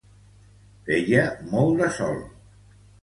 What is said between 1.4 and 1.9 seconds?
molt